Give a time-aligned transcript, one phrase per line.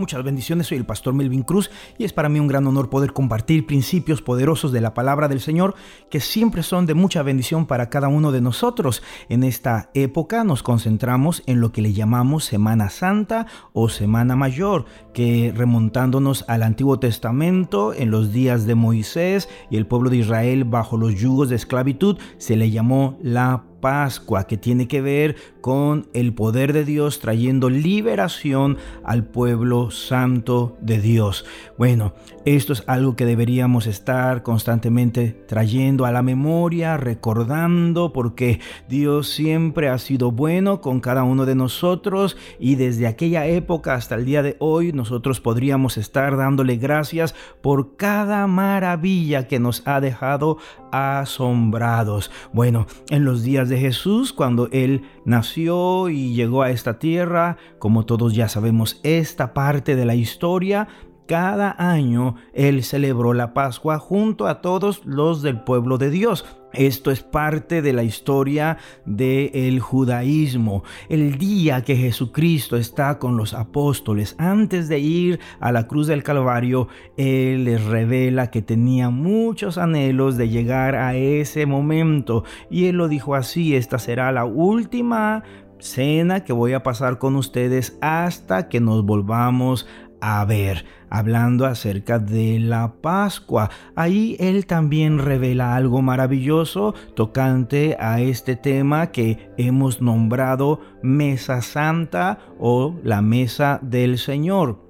[0.00, 3.12] Muchas bendiciones, soy el pastor Melvin Cruz y es para mí un gran honor poder
[3.12, 5.74] compartir principios poderosos de la palabra del Señor
[6.08, 9.02] que siempre son de mucha bendición para cada uno de nosotros.
[9.28, 14.86] En esta época nos concentramos en lo que le llamamos Semana Santa o Semana Mayor,
[15.12, 20.64] que remontándonos al Antiguo Testamento, en los días de Moisés y el pueblo de Israel
[20.64, 26.08] bajo los yugos de esclavitud, se le llamó la Pascua, que tiene que ver con
[26.12, 31.44] el poder de Dios trayendo liberación al pueblo santo de Dios.
[31.78, 39.28] Bueno, esto es algo que deberíamos estar constantemente trayendo a la memoria, recordando, porque Dios
[39.28, 44.24] siempre ha sido bueno con cada uno de nosotros y desde aquella época hasta el
[44.24, 50.58] día de hoy nosotros podríamos estar dándole gracias por cada maravilla que nos ha dejado
[50.92, 52.30] asombrados.
[52.52, 58.04] Bueno, en los días de Jesús, cuando Él nació y llegó a esta tierra, como
[58.04, 60.88] todos ya sabemos esta parte de la historia,
[61.30, 66.44] cada año Él celebró la Pascua junto a todos los del pueblo de Dios.
[66.72, 70.82] Esto es parte de la historia del judaísmo.
[71.08, 76.24] El día que Jesucristo está con los apóstoles, antes de ir a la cruz del
[76.24, 82.42] Calvario, Él les revela que tenía muchos anhelos de llegar a ese momento.
[82.70, 85.44] Y Él lo dijo así, esta será la última
[85.78, 89.86] cena que voy a pasar con ustedes hasta que nos volvamos
[90.20, 93.70] a ver, hablando acerca de la Pascua.
[93.94, 102.38] Ahí él también revela algo maravilloso tocante a este tema que hemos nombrado Mesa Santa
[102.58, 104.89] o la Mesa del Señor.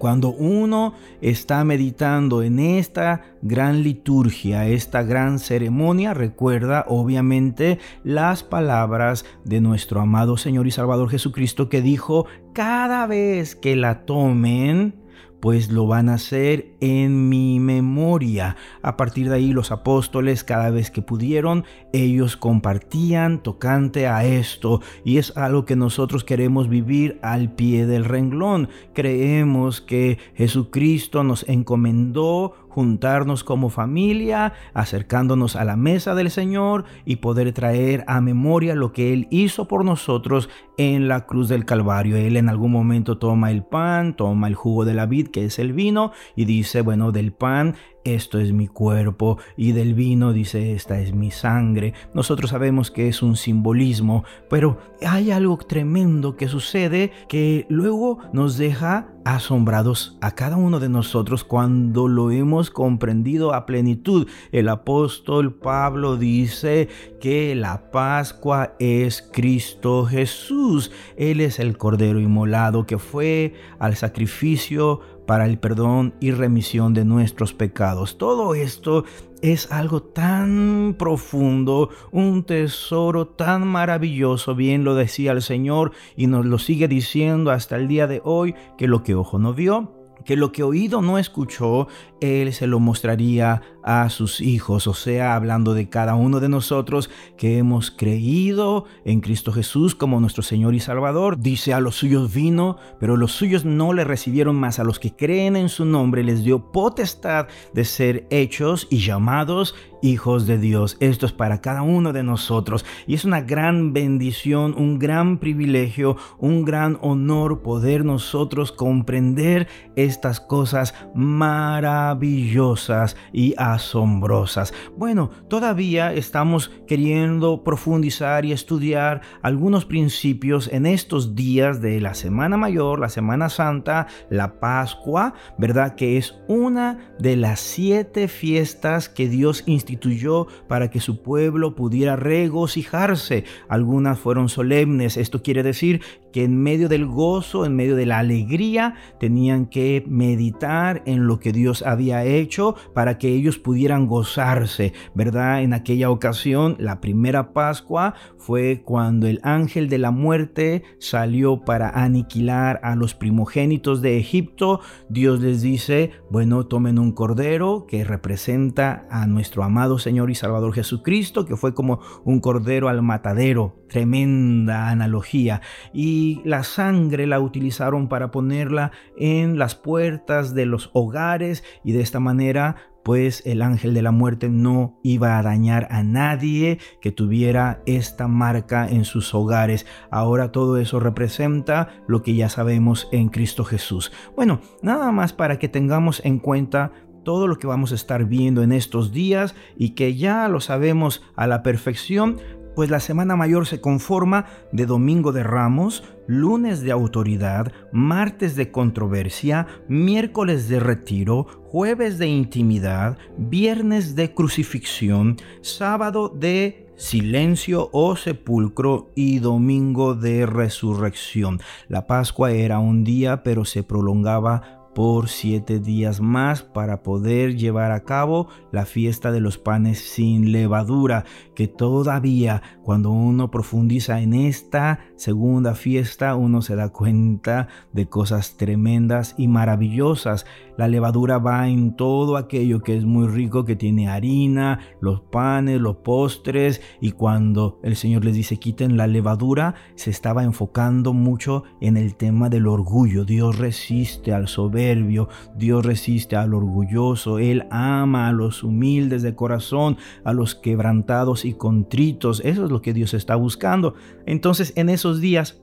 [0.00, 9.26] Cuando uno está meditando en esta gran liturgia, esta gran ceremonia, recuerda obviamente las palabras
[9.44, 14.94] de nuestro amado Señor y Salvador Jesucristo que dijo, cada vez que la tomen,
[15.40, 18.56] pues lo van a hacer en mi memoria.
[18.82, 24.80] A partir de ahí los apóstoles cada vez que pudieron, ellos compartían tocante a esto
[25.04, 28.68] y es algo que nosotros queremos vivir al pie del renglón.
[28.94, 37.16] Creemos que Jesucristo nos encomendó juntarnos como familia, acercándonos a la mesa del Señor y
[37.16, 40.48] poder traer a memoria lo que Él hizo por nosotros
[40.78, 42.16] en la cruz del Calvario.
[42.16, 45.58] Él en algún momento toma el pan, toma el jugo de la vid, que es
[45.58, 50.72] el vino, y dice, bueno, del pan esto es mi cuerpo y del vino dice
[50.72, 51.92] esta es mi sangre.
[52.14, 58.56] Nosotros sabemos que es un simbolismo, pero hay algo tremendo que sucede que luego nos
[58.56, 64.28] deja asombrados a cada uno de nosotros cuando lo hemos comprendido a plenitud.
[64.52, 66.88] El apóstol Pablo dice
[67.20, 70.90] que la Pascua es Cristo Jesús.
[71.16, 75.00] Él es el Cordero inmolado que fue al sacrificio
[75.30, 78.18] para el perdón y remisión de nuestros pecados.
[78.18, 79.04] Todo esto
[79.42, 86.46] es algo tan profundo, un tesoro tan maravilloso, bien lo decía el Señor y nos
[86.46, 90.36] lo sigue diciendo hasta el día de hoy, que lo que ojo no vio, que
[90.36, 91.88] lo que oído no escuchó,
[92.20, 97.10] Él se lo mostraría a sus hijos, o sea, hablando de cada uno de nosotros
[97.36, 101.38] que hemos creído en Cristo Jesús como nuestro Señor y Salvador.
[101.38, 104.78] Dice, a los suyos vino, pero los suyos no le recibieron más.
[104.78, 109.74] A los que creen en su nombre les dio potestad de ser hechos y llamados
[110.02, 110.96] hijos de Dios.
[111.00, 116.16] Esto es para cada uno de nosotros y es una gran bendición, un gran privilegio,
[116.38, 124.72] un gran honor poder nosotros comprender estas cosas maravillosas y asombrosas.
[124.96, 132.56] Bueno, todavía estamos queriendo profundizar y estudiar algunos principios en estos días de la Semana
[132.56, 135.94] Mayor, la Semana Santa, la Pascua, ¿verdad?
[135.94, 142.16] Que es una de las siete fiestas que Dios instituyó para que su pueblo pudiera
[142.16, 143.44] regocijarse.
[143.68, 148.18] Algunas fueron solemnes, esto quiere decir que en medio del gozo, en medio de la
[148.18, 154.92] alegría, tenían que meditar en lo que Dios había hecho para que ellos pudieran gozarse,
[155.14, 155.62] ¿verdad?
[155.62, 161.90] En aquella ocasión, la primera Pascua fue cuando el ángel de la muerte salió para
[161.90, 164.80] aniquilar a los primogénitos de Egipto.
[165.08, 170.72] Dios les dice, bueno, tomen un cordero que representa a nuestro amado Señor y Salvador
[170.74, 175.60] Jesucristo, que fue como un cordero al matadero, tremenda analogía.
[175.92, 182.00] Y la sangre la utilizaron para ponerla en las puertas de los hogares y de
[182.00, 187.12] esta manera pues el ángel de la muerte no iba a dañar a nadie que
[187.12, 189.86] tuviera esta marca en sus hogares.
[190.10, 194.12] Ahora todo eso representa lo que ya sabemos en Cristo Jesús.
[194.36, 196.92] Bueno, nada más para que tengamos en cuenta
[197.24, 201.22] todo lo que vamos a estar viendo en estos días y que ya lo sabemos
[201.36, 202.38] a la perfección,
[202.74, 208.70] pues la Semana Mayor se conforma de Domingo de Ramos, lunes de autoridad, martes de
[208.70, 219.10] controversia, miércoles de retiro, jueves de intimidad, viernes de crucifixión, sábado de silencio o sepulcro
[219.14, 221.60] y domingo de resurrección.
[221.88, 227.92] La Pascua era un día, pero se prolongaba por siete días más para poder llevar
[227.92, 234.34] a cabo la fiesta de los panes sin levadura, que todavía cuando uno profundiza en
[234.34, 240.44] esta segunda fiesta, uno se da cuenta de cosas tremendas y maravillosas.
[240.76, 245.80] La levadura va en todo aquello que es muy rico, que tiene harina, los panes,
[245.80, 251.62] los postres, y cuando el Señor les dice quiten la levadura, se estaba enfocando mucho
[251.80, 253.24] en el tema del orgullo.
[253.24, 259.96] Dios resiste al soberbio, Dios resiste al orgulloso, Él ama a los humildes de corazón,
[260.24, 262.40] a los quebrantados y contritos.
[262.44, 263.94] Eso es lo que Dios está buscando.
[264.26, 265.60] Entonces en esos días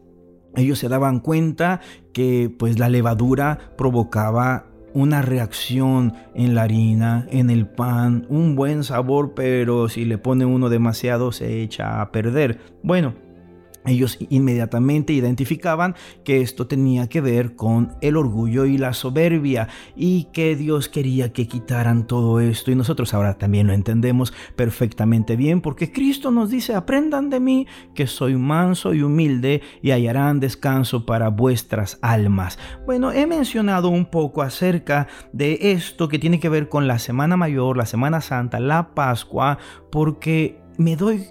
[0.55, 1.81] ellos se daban cuenta
[2.13, 8.83] que pues la levadura provocaba una reacción en la harina, en el pan, un buen
[8.83, 12.59] sabor, pero si le pone uno demasiado se echa a perder.
[12.81, 13.13] Bueno,
[13.87, 20.25] ellos inmediatamente identificaban que esto tenía que ver con el orgullo y la soberbia y
[20.33, 25.61] que Dios quería que quitaran todo esto y nosotros ahora también lo entendemos perfectamente bien
[25.61, 31.05] porque Cristo nos dice aprendan de mí que soy manso y humilde y hallarán descanso
[31.05, 32.59] para vuestras almas.
[32.85, 37.37] Bueno, he mencionado un poco acerca de esto que tiene que ver con la Semana
[37.37, 39.57] Mayor, la Semana Santa, la Pascua,
[39.91, 41.25] porque me doy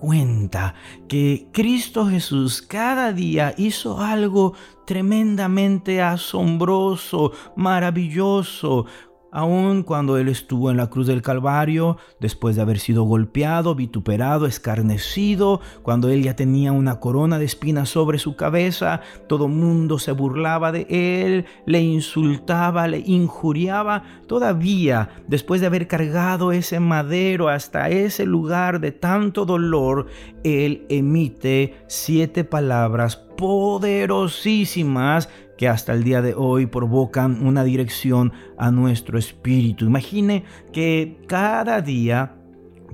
[0.00, 0.74] cuenta
[1.08, 4.54] que Cristo Jesús cada día hizo algo
[4.86, 8.86] tremendamente asombroso, maravilloso,
[9.32, 14.46] Aun cuando él estuvo en la cruz del Calvario, después de haber sido golpeado, vituperado,
[14.46, 20.10] escarnecido, cuando él ya tenía una corona de espinas sobre su cabeza, todo mundo se
[20.12, 27.88] burlaba de él, le insultaba, le injuriaba, todavía después de haber cargado ese madero hasta
[27.88, 30.06] ese lugar de tanto dolor,
[30.42, 38.70] él emite siete palabras poderosísimas que hasta el día de hoy provocan una dirección a
[38.70, 39.86] nuestro espíritu.
[39.86, 42.36] Imagine que cada día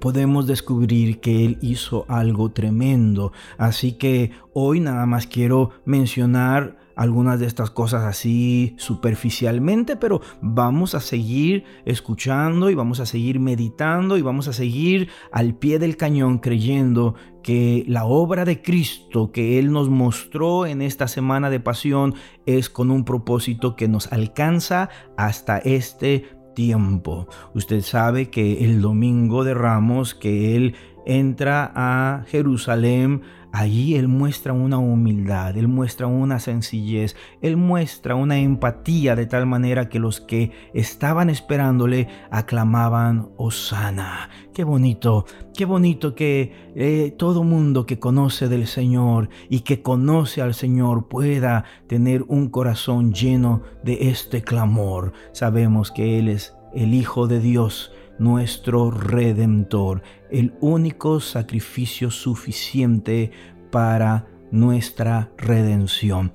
[0.00, 3.32] podemos descubrir que Él hizo algo tremendo.
[3.58, 10.94] Así que hoy nada más quiero mencionar algunas de estas cosas así superficialmente, pero vamos
[10.94, 15.96] a seguir escuchando y vamos a seguir meditando y vamos a seguir al pie del
[15.96, 21.60] cañón creyendo que la obra de Cristo que Él nos mostró en esta semana de
[21.60, 22.14] pasión
[22.46, 26.24] es con un propósito que nos alcanza hasta este
[26.56, 27.28] tiempo.
[27.54, 33.22] Usted sabe que el domingo de Ramos, que Él entra a Jerusalén,
[33.56, 39.46] allí Él muestra una humildad, Él muestra una sencillez, Él muestra una empatía de tal
[39.46, 44.28] manera que los que estaban esperándole aclamaban, Osana.
[44.52, 50.42] Qué bonito, qué bonito que eh, todo mundo que conoce del Señor y que conoce
[50.42, 55.12] al Señor pueda tener un corazón lleno de este clamor.
[55.32, 63.30] Sabemos que Él es el Hijo de Dios nuestro Redentor, el único sacrificio suficiente
[63.70, 66.32] para nuestra redención.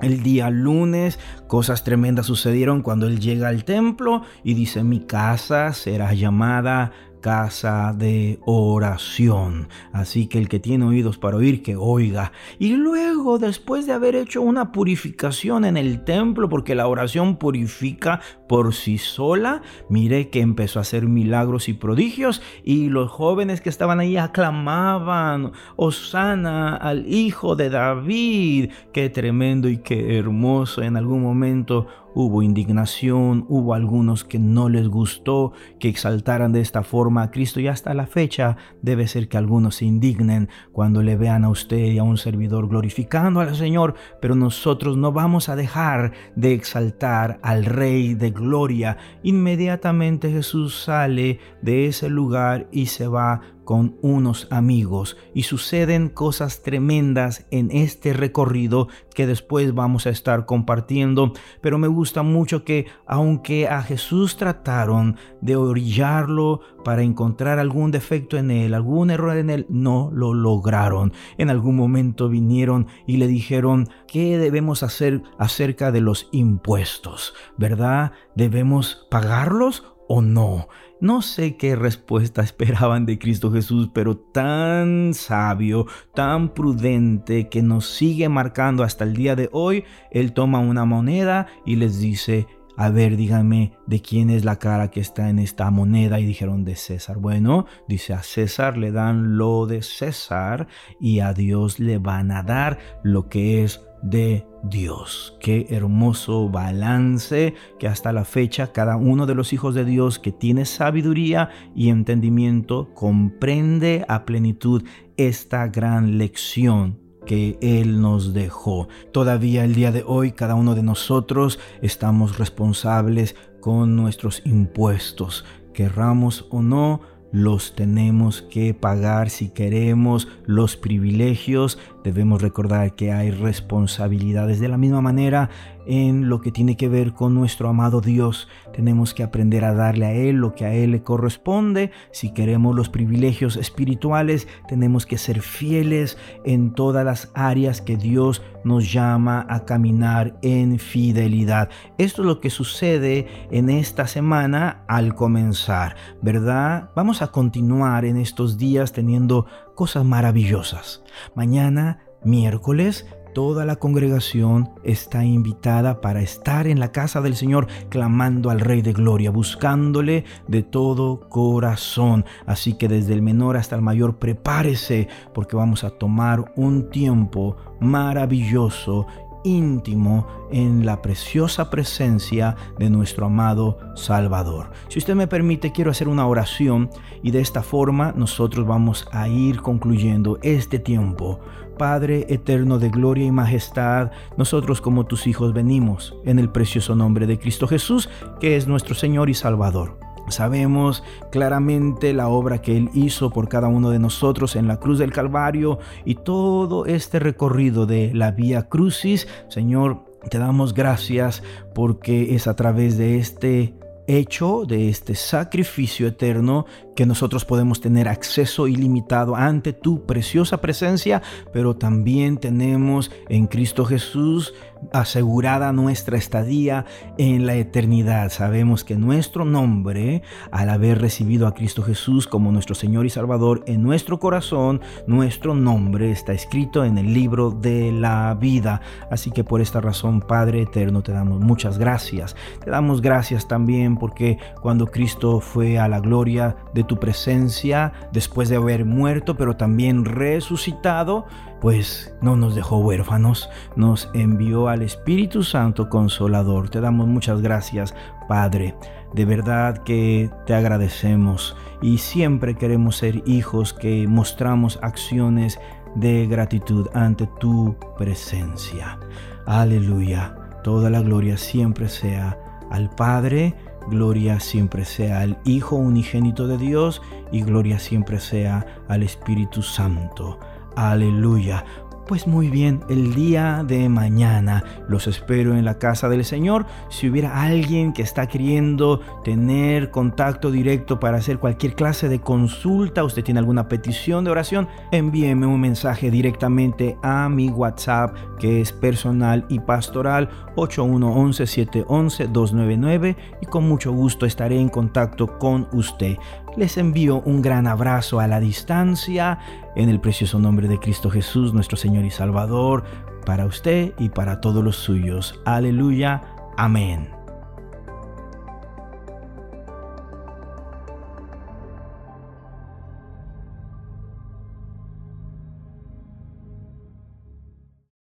[0.00, 5.74] El día lunes cosas tremendas sucedieron cuando él llega al templo y dice mi casa
[5.74, 9.68] será llamada casa de oración.
[9.92, 12.32] Así que el que tiene oídos para oír, que oiga.
[12.58, 18.20] Y luego, después de haber hecho una purificación en el templo, porque la oración purifica
[18.48, 23.68] por sí sola, mire que empezó a hacer milagros y prodigios y los jóvenes que
[23.68, 28.70] estaban ahí aclamaban, Osana al hijo de David.
[28.92, 30.82] Qué tremendo y qué hermoso.
[30.82, 36.82] En algún momento Hubo indignación, hubo algunos que no les gustó que exaltaran de esta
[36.82, 41.16] forma a Cristo y hasta la fecha debe ser que algunos se indignen cuando le
[41.16, 45.56] vean a usted y a un servidor glorificando al Señor, pero nosotros no vamos a
[45.56, 48.96] dejar de exaltar al Rey de Gloria.
[49.22, 53.40] Inmediatamente Jesús sale de ese lugar y se va
[53.70, 60.44] con unos amigos y suceden cosas tremendas en este recorrido que después vamos a estar
[60.44, 67.92] compartiendo, pero me gusta mucho que aunque a Jesús trataron de orillarlo para encontrar algún
[67.92, 71.12] defecto en él, algún error en él, no lo lograron.
[71.38, 77.34] En algún momento vinieron y le dijeron, ¿qué debemos hacer acerca de los impuestos?
[77.56, 78.14] ¿Verdad?
[78.34, 80.66] ¿Debemos pagarlos o no?
[81.00, 87.86] No sé qué respuesta esperaban de Cristo Jesús, pero tan sabio, tan prudente que nos
[87.88, 89.84] sigue marcando hasta el día de hoy.
[90.10, 94.90] Él toma una moneda y les dice, a ver, díganme de quién es la cara
[94.90, 96.20] que está en esta moneda.
[96.20, 97.18] Y dijeron de César.
[97.18, 100.66] Bueno, dice a César le dan lo de César
[101.00, 105.36] y a Dios le van a dar lo que es de Dios.
[105.40, 110.32] Qué hermoso balance que hasta la fecha cada uno de los hijos de Dios que
[110.32, 114.82] tiene sabiduría y entendimiento comprende a plenitud
[115.16, 118.88] esta gran lección que Él nos dejó.
[119.12, 126.46] Todavía el día de hoy cada uno de nosotros estamos responsables con nuestros impuestos, querramos
[126.50, 127.02] o no,
[127.32, 131.78] los tenemos que pagar si queremos los privilegios.
[132.04, 135.50] Debemos recordar que hay responsabilidades de la misma manera
[135.86, 138.48] en lo que tiene que ver con nuestro amado Dios.
[138.72, 141.90] Tenemos que aprender a darle a Él lo que a Él le corresponde.
[142.12, 148.42] Si queremos los privilegios espirituales, tenemos que ser fieles en todas las áreas que Dios
[148.64, 151.70] nos llama a caminar en fidelidad.
[151.98, 156.90] Esto es lo que sucede en esta semana al comenzar, ¿verdad?
[156.94, 161.02] Vamos a continuar en estos días teniendo cosas maravillosas.
[161.34, 168.50] Mañana, miércoles, Toda la congregación está invitada para estar en la casa del Señor clamando
[168.50, 172.24] al Rey de Gloria, buscándole de todo corazón.
[172.46, 177.56] Así que desde el menor hasta el mayor prepárese porque vamos a tomar un tiempo
[177.78, 179.06] maravilloso
[179.44, 184.70] íntimo en la preciosa presencia de nuestro amado Salvador.
[184.88, 186.90] Si usted me permite, quiero hacer una oración
[187.22, 191.40] y de esta forma nosotros vamos a ir concluyendo este tiempo.
[191.78, 197.26] Padre eterno de gloria y majestad, nosotros como tus hijos venimos en el precioso nombre
[197.26, 200.09] de Cristo Jesús, que es nuestro Señor y Salvador.
[200.30, 204.98] Sabemos claramente la obra que Él hizo por cada uno de nosotros en la cruz
[204.98, 209.28] del Calvario y todo este recorrido de la vía crucis.
[209.48, 211.42] Señor, te damos gracias
[211.74, 213.74] porque es a través de este
[214.18, 221.22] hecho, de este sacrificio eterno, que nosotros podemos tener acceso ilimitado ante tu preciosa presencia,
[221.52, 224.52] pero también tenemos en Cristo Jesús
[224.92, 226.86] asegurada nuestra estadía
[227.18, 228.30] en la eternidad.
[228.30, 233.62] Sabemos que nuestro nombre, al haber recibido a Cristo Jesús como nuestro Señor y Salvador
[233.66, 238.80] en nuestro corazón, nuestro nombre está escrito en el libro de la vida.
[239.10, 242.36] Así que por esta razón, Padre eterno, te damos muchas gracias.
[242.64, 248.48] Te damos gracias también porque cuando Cristo fue a la gloria de tu presencia, después
[248.48, 251.26] de haber muerto, pero también resucitado,
[251.60, 256.70] pues no nos dejó huérfanos, nos envió al Espíritu Santo Consolador.
[256.70, 257.94] Te damos muchas gracias,
[258.28, 258.74] Padre.
[259.14, 265.60] De verdad que te agradecemos y siempre queremos ser hijos que mostramos acciones
[265.94, 268.98] de gratitud ante tu presencia.
[269.46, 270.36] Aleluya.
[270.62, 272.38] Toda la gloria siempre sea
[272.70, 273.54] al Padre,
[273.90, 280.38] gloria siempre sea al Hijo unigénito de Dios y gloria siempre sea al Espíritu Santo.
[280.76, 281.64] Aleluya.
[282.10, 286.66] Pues muy bien, el día de mañana los espero en la casa del Señor.
[286.88, 293.04] Si hubiera alguien que está queriendo tener contacto directo para hacer cualquier clase de consulta,
[293.04, 298.72] usted tiene alguna petición de oración, envíeme un mensaje directamente a mi WhatsApp que es
[298.72, 306.16] personal y pastoral 8111-711-299 y con mucho gusto estaré en contacto con usted.
[306.56, 309.38] Les envío un gran abrazo a la distancia
[309.76, 312.84] en el precioso nombre de Cristo Jesús, nuestro Señor y Salvador,
[313.24, 315.40] para usted y para todos los suyos.
[315.44, 316.22] Aleluya.
[316.56, 317.19] Amén.